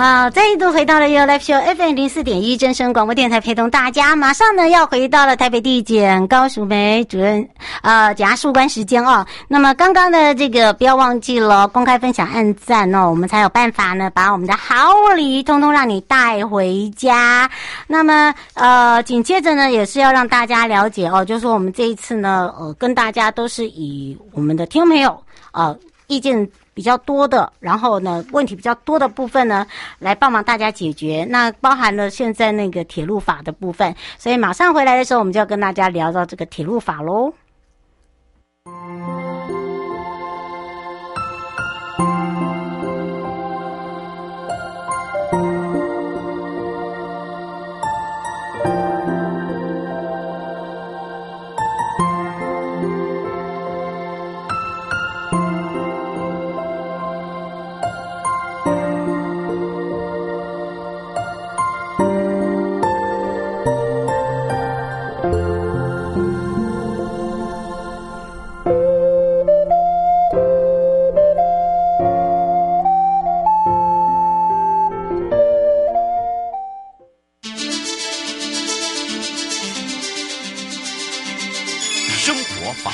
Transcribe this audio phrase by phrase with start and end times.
[0.00, 0.30] 哇！
[0.30, 4.16] 再一度回到了 You Live Show FM 零四点一真声广播电台，陪同大家。
[4.16, 7.46] 马上呢要回到了台北地检高淑梅主任
[7.82, 9.26] 呃检察事务官时间哦。
[9.46, 17.50] 那么刚刚的这个不要忘记了公开分享、按赞哦，我们才有办法呢把我们的好礼通通让你带回家。
[17.86, 25.22] 那么呃紧接着呢也是要让大家了解哦，就是说我们这一次呢呃跟大家都是以我们的听众朋友
[25.52, 25.76] 呃
[26.06, 26.48] 意见。
[26.80, 29.66] 比较多的，然后呢，问题比较多的部分呢，
[29.98, 31.26] 来帮忙大家解决。
[31.28, 37.34] 那包含了现在那个铁路法的部分，所以马上回来的时候，我们就要跟大家聊到这个铁路法喽。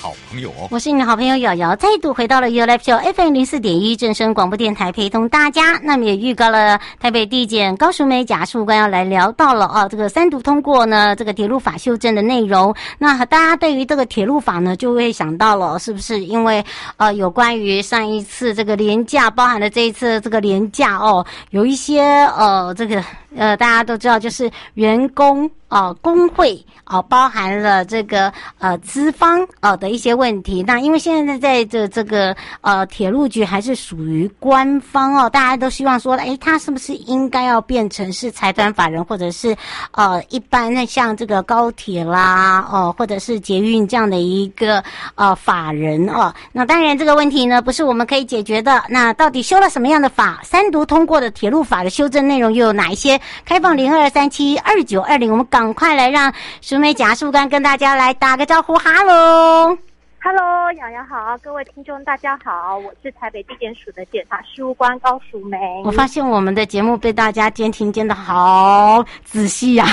[0.00, 0.66] 好朋友哦。
[0.70, 5.78] 我是你的好朋友瑶瑶，再度回到了 You Live Show FM 零四点一正声广播电台，陪同大家。
[5.82, 12.74] 那么也预告了台北地检高淑梅检察事务官要来聊到了啊，这个三读通过呢，这个铁路法修正的内容。
[12.96, 16.64] 那大家对于这个铁路法呢，就会想到了，是不是因为
[16.96, 22.00] 呃，有关于上一次这个廉价，包含了这一次这个廉价哦，有一些
[22.38, 23.04] 呃，这个。
[23.36, 30.62] 呃，大家都知道，就是员工啊、工会啊、包含了这个呃资方啊、的一些问题。
[30.66, 39.56] 那因为现在在这这个呃铁路局还是属于官方哦，大家都希望说，诶，他是不是应该要变成是财团法人，或者是
[39.92, 44.82] 呃一般那像这个高铁啦，哦、或者是捷运这样的一个
[45.16, 48.82] 呃法人哦、那当然这个问题呢，不是我们可以解决的。
[48.88, 50.40] 那到底修了什么样的法？
[50.42, 53.20] 三读通过的铁路法的修正内容又有哪一些？
[53.44, 59.76] 开放零二三七二九二零，我们赶快来让淑梅检察事务官跟大家来打个招呼，哈喽，
[60.22, 65.56] 哈喽，瑶瑶好，各位听众大家好，我是台北地检署的检察事务官高淑梅。
[65.82, 69.86] 我发现我们的节目被大家监听监的好仔细呀、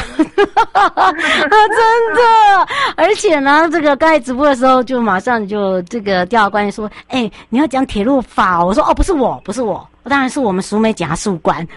[0.73, 2.67] 啊， 真的，
[2.97, 9.87] 而且呢，这个刚才直播的时候就马上就这个调查官员说，哎，你要讲铁路法，我说哦，不是我，不是我。
[10.07, 11.65] 当然是我们淑梅检察事务官。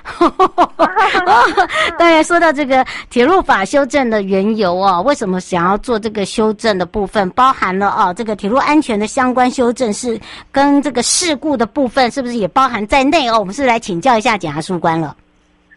[1.99, 10.19] 当然，说到这个铁路法修正的缘由哦，为什么想要做这个修正的部分，包含了哦，这个铁路安全的相关修正是
[10.53, 13.39] 跟这个事故的部分，是不是也包含在内哦？
[13.39, 15.17] 我们是来请教一下检察官了。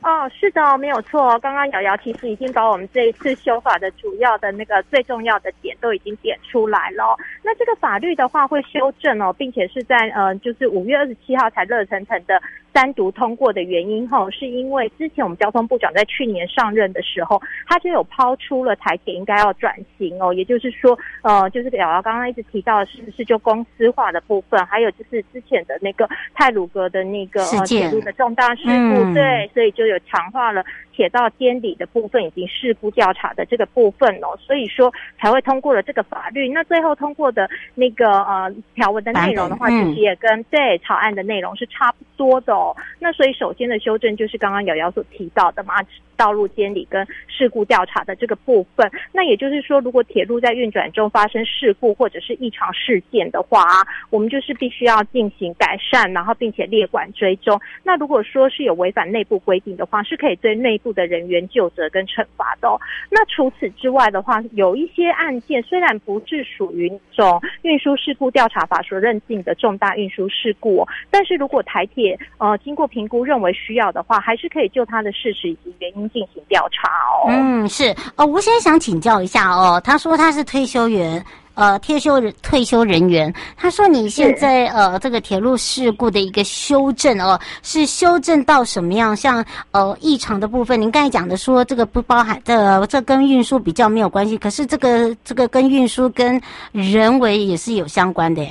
[0.03, 1.39] 哦，是的，没有错。
[1.39, 7.17] 刚刚瑶瑶其实已经把我们这一次修法的主要的那个最重要的点都已经点出来了。
[7.41, 12.41] 那这个法律的话会修正哦，并且是在呃，就是五月二十七号才热腾腾的
[12.73, 29.92] 单独通过的原因哈，是因为之前我们交通部长在去年上任的时候，他就有抛出了台铁应该要转型哦，也就是说，呃，就是瑶瑶刚刚一直提到的是不是就公司化的部分，还有就是之前的那个泰鲁格的那个呃铁路的重大事故，嗯、对，所以就有。
[30.01, 30.63] 强化了
[30.95, 36.47] 铁道监理的部分以及事故调查的这个部分哦，所以说才会通过了这个法律。
[36.49, 42.75] 那最后通过的那个呃条文的内容的话，其实也跟对草案的内容是差不多的哦。
[42.99, 45.75] 那所以首先的修正就是刚刚瑶瑶所提到的嘛。
[46.15, 53.65] 道路监理跟事故调查的这个部分，那也就是说，如果铁路在运转中发生事故或者是异常事件的话，
[54.11, 57.59] 我们就是必须要进行改善，然后并且列管追踪。
[57.83, 62.79] 那如果说是有违反内部规定的话，是可以对内部的人员救责跟惩罚的哦。
[63.09, 76.03] 那除此之外的话，有一些案件虽然不是属于这种运输事故调查法所认定的重大运输事故，但是如果台铁呃经过评估认为需要的话，还是可以就它的事实以及原因。
[76.13, 77.29] 进行调查哦。
[77.29, 77.85] 嗯，是
[78.17, 79.81] 呃，吴先生想请教一下哦。
[79.83, 81.23] 他说他是退休员，
[81.55, 83.33] 呃，退休人退休人员。
[83.55, 89.15] 他说你现在呃，这个铁路事故的一个修正哦，是修正到什么样？
[89.15, 94.37] 像呃异常的部分，您刚才讲的说这个不包含的，这跟运输比较没有关系。
[94.37, 96.41] 可是这个这个跟运输跟
[96.71, 98.45] 人为也是有相关的。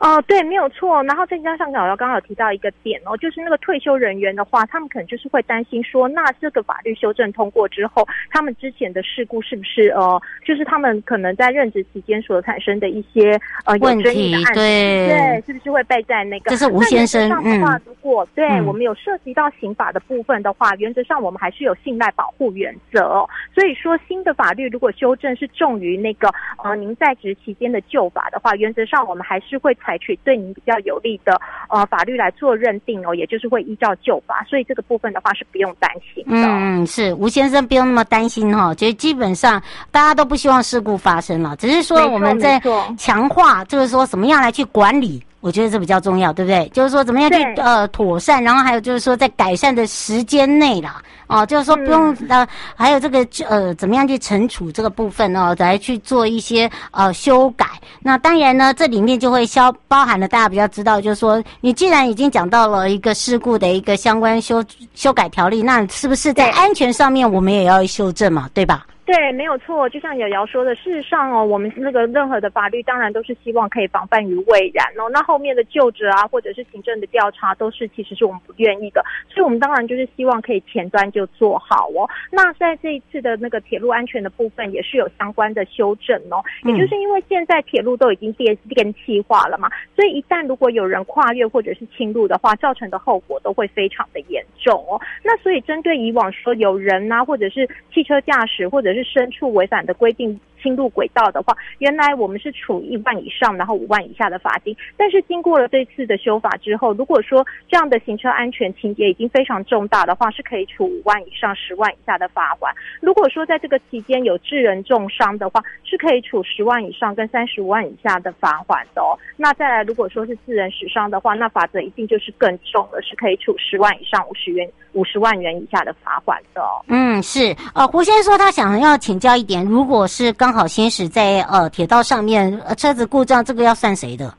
[0.00, 1.02] 哦、呃，对，没有错。
[1.04, 16.50] 然后再加上刚刚有提到一个点哦，就是那个退休人员的话，他们可能就是会担心说，那这个法律修正通过之后，他们之前的事故是不是呃，就是他们可能在任职期间所产生的一些呃有争议的案子，对，对，是不是会被在那个？
[16.50, 17.28] 这是吴先生。
[17.28, 23.28] 上的话，如果对、嗯、我们有涉及到刑法的部分的话，原则上我们还是有信赖保护原则哦。
[23.54, 31.40] 所以说，新的法律如果修正是重于那个呃您在职期间的旧法的话，原则上我们还是会采取对您比较有利的
[31.70, 36.46] 呃法律来做认定哦，也就是会依照旧法，所以这个部分的话是不用担心的。
[36.46, 42.60] 嗯，是吴先生不用那么担心哈，其实基本上大家都不希望事故发生了，只是说我们在
[42.98, 45.22] 强化，就是说怎么样来去管理。
[45.40, 46.68] 我觉得这比较重要，对不对？
[46.74, 57.66] 就是说怎么样去呃妥善，然后还有就是说在改善的时间内啦，哦，就是说不用、嗯、呃，还有这个呃怎么样去惩处这个部分哦，来去做一些呃修改。
[58.00, 64.64] 那当然呢，这里面就会消包含了大家比较知道，就是说你既然已经讲到了一个事故的一个相关修
[64.94, 68.84] 修改条例，那是不是在安全上面我们也要修正嘛，对吧？
[69.08, 69.88] 对，没有错。
[69.88, 75.08] 就像瑶瑶说的，事实上哦，我们那个任何的法律，当然都是希望可以防范于未然哦。
[75.10, 79.02] 那后面的究责啊，或者是行政的调查，都是其实是我们不愿意的。
[79.30, 82.06] 所以，我们当然就是希望可以前端就做好哦。
[82.30, 86.44] 那在这一次的那个铁路安全的部分，也是有相关的修正哦。
[86.64, 95.00] 也就是因为现在铁路都已经电电气化了嘛，所以一旦如果有人跨越或者是侵入的话，造成的后果都会非常的严重哦。
[95.24, 104.76] 那所以针对以往说有人啊，或者是汽车驾驶，或者是是深处违反的规定侵入轨道的话，原来我们是处一万以上，然后五万以下的罚金。
[104.96, 112.74] 但是经过了这次的修法之后，如果说这样的行车安全情节已经非常重大的话，是可以处五万以上十万以下的罚款。
[113.00, 119.18] 如果说在这个期间有致人重伤的话，是可以处十万以上跟三十五万以下的罚款的哦。
[119.36, 126.82] 那再来，如果说是致人死伤的话，那法则一定就是更重了，是可以处十万以上五十元五十万元以下的罚款的哦。
[126.88, 127.54] 嗯，是。
[127.74, 134.34] 呃，胡先生说他想要请教一点，如果是刚刚好行驶在呃铁道上面，车子故障，这个要算谁的？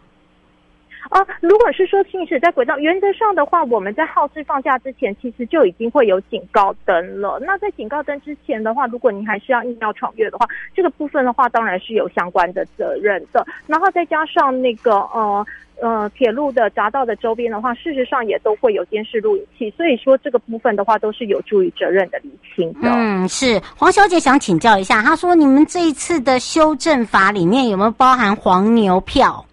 [1.10, 7.40] 哦，如果是说行驶在轨道，原则上的话，我们在号志放假之前，其实就已经会有警告灯了。
[7.42, 10.46] 那在警告灯之前的话，如果你还是要硬要闯越的话，
[10.76, 13.46] 这个部分的话，当然是有相关的责任的。
[13.66, 15.46] 然后再加上那个呃。
[15.82, 22.90] 呃，铁路的匝道的周边的话，事实上也都会有监视录影器，所以说这个部分的话，都是有助于责任的厘清的。
[22.90, 29.46] 嗯，是黄小姐想请教一下，她说你们这一次的修正法里面有没有包含黄牛票？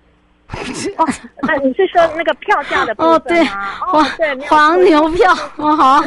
[0.96, 1.04] 哦，
[1.42, 3.74] 那你是说那个票价的部分吗？
[3.92, 6.00] 哦，对，黄、哦、对黄牛票， 哦，好，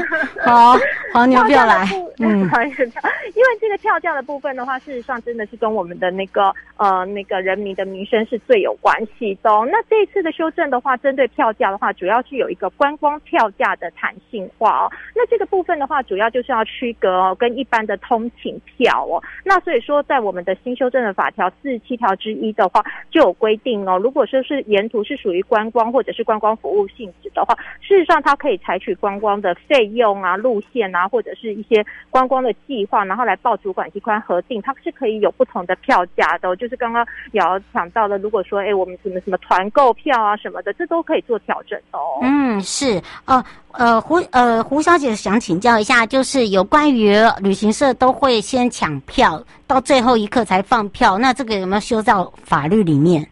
[0.46, 0.78] 好，
[1.14, 1.86] 黄牛票来，
[2.20, 3.02] 嗯，黄牛票，
[3.36, 9.50] 因为这个票价的部分的话，事实上真的是跟我们的那个呃那个人民的民生是最有关系的。
[9.72, 14.92] 那这一次的修正的话，针对票价的话，主要是有一个观光票价的弹性化哦。
[15.16, 19.22] 那这个部分的话，主要就是要区隔哦，跟一般的通勤票哦。
[19.44, 36.56] 那所以说，在我们的新修正的法条四十七条之一的话，就有规定哦，如果就是沿途是属于观光或者是观光服务性质的话，事实上它可以采取观光的费用啊、路线啊，或者是一些观光的计划，然后来报主管机关核定，它是可以有不同的票价的。
[36.56, 42.20] 就是刚刚瑶讲到的，如果说哎，我们什么什么团购票啊什么的，这都可以做调整哦。
[42.22, 53.28] 嗯，是呃呃胡呃胡小姐想请教一下，就是有关于旅行社都会先抢票，到最后一刻才放票，那这个有没有修到法律里面？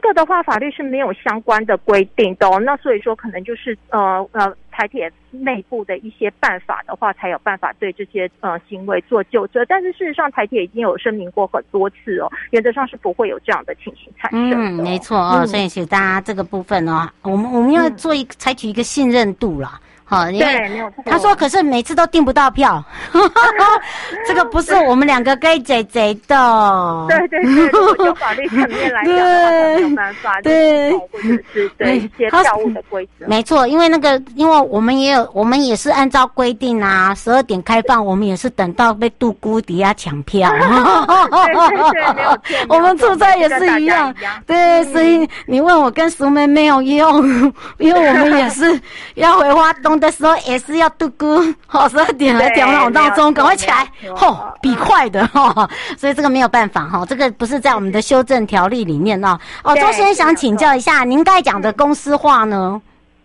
[0.00, 2.58] 这个的话，法律是没有相关的规定的哦。
[2.58, 9.62] 那所以说，可能就是呃呃，台铁内部的一些办法的话，才有办法对这些呃行为做纠正。
[9.68, 14.56] 但是事实上，台铁已经有声明过很多次哦，原则上是不会有这样的情形产生的。
[14.56, 15.46] 嗯，没错哦。
[15.46, 19.78] 所以，请大家这个部分呢、哦，我们我们要做一个采取一个信任度啦。
[20.10, 22.82] 好，因为他说，可是每次都订不到票，
[24.26, 27.06] 这个不是我们两个该贼贼的。
[27.08, 27.70] 对对对，
[28.04, 33.26] 就法律层面来讲的话，没有办法，对，或者 是对一些票务的规则。
[33.28, 40.50] 没错，因为那个，因为我们也有，我们也是按照规定啊，十二点开放，我们也是等到被杜姑底下抢票。
[40.50, 42.66] 对对对， 没有错。
[42.68, 44.12] 我们出差也是一样，
[44.44, 48.76] 对，所以你问我跟淑梅没有用，因为我们也是
[49.14, 49.99] 要回花东。
[50.00, 59.38] 的时候也是要嘟咕，好 十二点来调闹闹钟，赶快起来，吼，比快的哈，所以这个没有办法哈，这个不是在我们的修正条例里面哦。
[59.62, 62.80] 哦，周先生想请教一下，您刚才讲的公司话呢？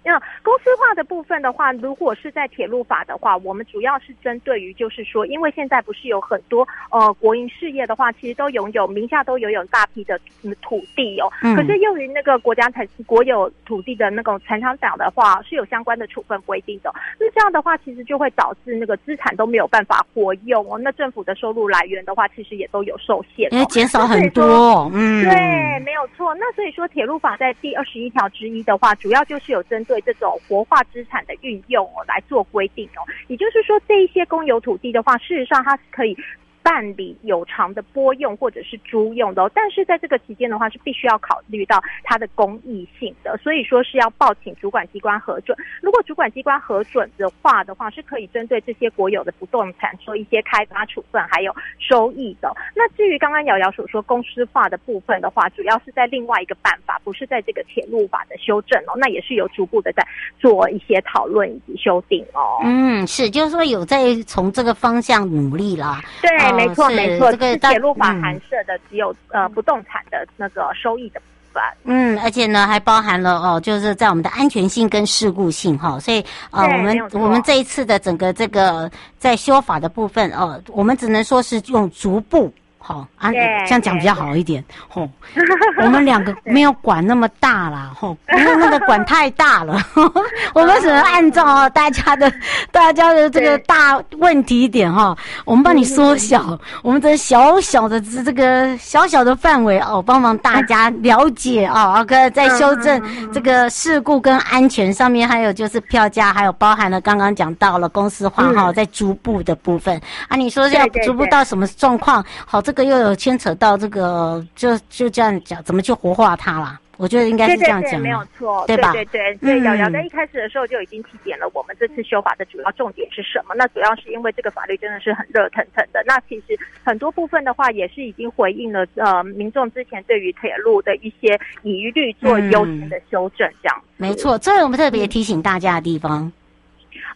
[0.05, 10.19] 那公司化的部分的话，如果是在铁路法的话，我们主要是针对于就是说，因为现在不是有很多呃国营事业的话，其实都拥有名下都拥有大批的
[10.61, 11.27] 土地哦。
[11.41, 11.55] 嗯。
[11.55, 16.93] 可是由于那个国家财国有土地的那种财产奖的话，是有相关的处分规定的。
[17.19, 20.77] 那这样的话，其实就会导致那个资产都没有办法活用哦。
[20.77, 24.87] 那政府的收入来源的话，其实也都有受限，因为减少很多。
[24.93, 26.35] 嗯，对，没有错。
[26.35, 29.94] 那所以说，铁路法在第二十一条之一的话，主要就是有针对。
[29.95, 36.17] 对这种活化资产的运用哦，来做规定哦，也就是说，这一些公有土地的话，事实上它是可以。
[36.65, 45.55] 办理有偿的拨用或者是租用的，但是在这个期间的话，是必须要考虑到它的公益性的，所以说是要报请主管机关核准。
[45.79, 52.51] 如果主管机关核准的话的话，是可以针对这些国有的不动产做一些开发处分，还有收益的。
[52.75, 60.03] 那至于刚刚瑶瑶所说公司化的部分的话，主要是在另外一个办法，不是在这个铁路法的修正哦，那也是有逐步的在
[60.39, 62.57] 做一些讨论以及修订哦。
[62.63, 66.01] 嗯，是，就是说有在从这个方向努力啦。
[66.23, 66.54] 对。
[66.55, 71.63] 没错，没错，这个是铁路法含涉的只有、嗯、呃不动产的那个收益的部分。
[71.83, 76.19] 嗯，而且呢还包含了哦，就是在我们的安全性跟事故性哈、哦，所以
[76.49, 82.53] 啊、呃，我们我们这一次的整个这个在修法的部分哦，我们只能说是用逐步。
[82.87, 84.63] 好啊，这样讲比较好一点。
[84.87, 85.09] 吼，
[85.81, 89.81] 我们两个没有管那么大啦，吼，因为那个管太大了。
[90.53, 92.31] 我们只能按照大家的、
[92.71, 96.59] 大家的这个大问题点哈，我们帮你缩小。
[96.83, 103.01] 我们的小小的这个小小的范围哦，帮忙大家了解哦啊，哥在修正
[103.33, 112.23] 这个事故跟安全上面，还有就是票价，还有包含了刚刚讲到了公司化哈，在逐步的部分啊，你说要逐步到什么状况？
[112.45, 112.74] 好，这。
[112.75, 116.77] 这个又有牵扯到这个，就就这样讲，怎么去活化它啦？
[116.97, 118.91] 我觉得应该是这样讲，对对对，没有错，对吧？
[118.91, 123.55] 对对对，瑶瑶在一开始的时候就已经提点了，我们这次修法的主要重点是什么？
[123.55, 126.03] 那主要是因为这个法律真的是很热腾腾的。
[126.05, 133.87] 那其实很多部分的话，也是已经回应了呃民众之前对于铁路的一些疑虑，做优先的修正，这样、嗯。
[133.95, 136.29] 没错，这是我们特别提醒大家的地方。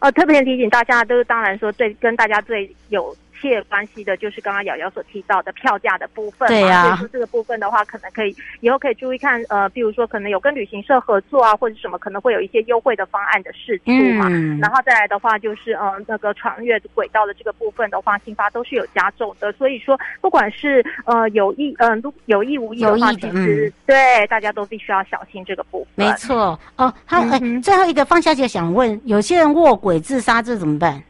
[0.00, 3.14] 呃，特别提醒大家，都是当然说最跟大家最有。
[3.40, 6.84] 切关系的就是刚刚瑶瑶所提到的票价的部分嘛，对呀、啊。
[6.84, 14.26] 所以说这个部分的话，可能可以以后可以注意看，呃，比如说可能有跟旅行社合作啊，或者什么可能会有一些优惠的方案的试出嘛。
[14.28, 14.58] 嗯。
[14.60, 19.50] 然后再来的话，就是呃那个穿越轨道的这个部分的话，新发都是有加重的。
[19.52, 26.06] 所以说，不管是呃有意嗯、呃、有意无意的话，其实、嗯、对大家都必须要小心这个部分。
[26.06, 31.02] 没错哦，他、嗯欸、最后一个方小姐想问，有些人卧轨自杀，这怎么办？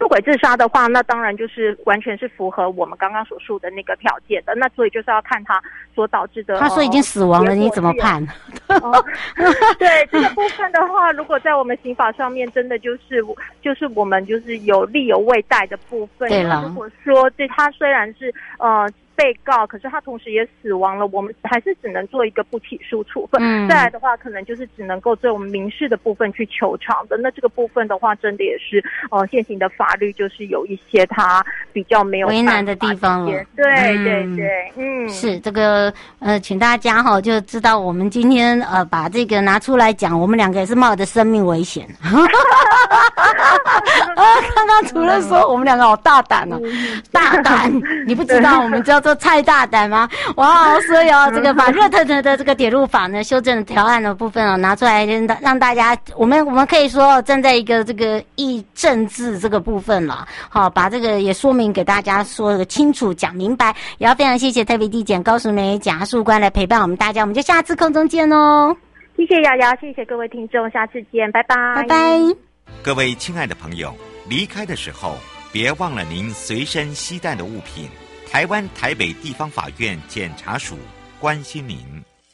[0.00, 4.54] 卧轨自杀的话，那当然就是完全是符合我们刚刚所述的那个条件的。
[4.54, 5.60] 那所以就是要看他
[5.94, 6.58] 所导致的。
[6.58, 8.22] 他说已经死亡了，你怎么判？
[8.68, 9.04] 哦、
[9.78, 13.24] 对这个部分的话，如果在我们刑法上面，真的就是
[13.62, 16.28] 就是我们就是有利有未逮的部分。
[16.28, 18.88] 对了，如果说对他虽然是呃。
[19.18, 23.42] 被告，可是他同时也死亡了，我们还是只能做一个不起诉处分。
[23.42, 27.16] 嗯，再来的话，可能就是只能够对我们民事的部分去求偿的。
[27.16, 33.32] 那这个部分的话，真的也是呃，现行的法律就是有一些它比较没有为难的地方了。
[33.56, 33.64] 对
[34.04, 41.84] 对对，嗯，是这个呃，请大家哈就知道，我们今天呃把这个拿出来讲，我们两个也是冒着生命危险。
[42.00, 42.06] 啊，
[44.54, 46.60] 刚刚除了说我们两个好大胆哦，
[47.10, 47.68] 大胆，
[48.06, 49.07] 你不知道我们叫做。
[49.14, 50.08] 太大胆吗？
[50.36, 50.80] 哇！
[50.82, 63.74] 所以哦，这个把热腾腾的这个铁路法呢修正条案的部分哦拿出来，让让大家，我们我们可以说站在一个这个议政治这个部分了，好，把这个也说明给大家说个清楚讲明白。
[63.98, 68.76] 也要非常谢谢台北地检高淑梅检察官来陪伴我们大家，我们就下次空中见哦。
[69.16, 72.20] 谢谢瑶瑶，谢谢各位听众，下次见，拜拜，拜拜。
[72.82, 73.94] 各位亲爱的朋友，
[74.28, 75.16] 离开的时候
[75.52, 77.88] 别忘了您随身携带的物品。
[78.30, 80.76] 台湾台北地方法院检察署
[81.18, 82.07] 关心您。